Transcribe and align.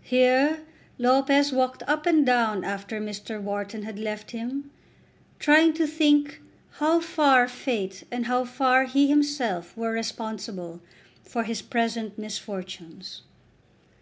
Here 0.00 0.60
Lopez 0.96 1.52
walked 1.52 1.82
up 1.82 2.06
and 2.06 2.24
down 2.24 2.64
after 2.64 2.98
Mr. 3.02 3.38
Wharton 3.38 3.82
had 3.82 3.98
left 3.98 4.30
him, 4.30 4.70
trying 5.38 5.74
to 5.74 5.86
think 5.86 6.40
how 6.78 7.00
far 7.00 7.46
Fate 7.46 8.02
and 8.10 8.24
how 8.24 8.46
far 8.46 8.86
he 8.86 9.08
himself 9.08 9.76
were 9.76 9.92
responsible 9.92 10.80
for 11.22 11.42
his 11.44 11.60
present 11.60 12.16
misfortunes. 12.16 13.24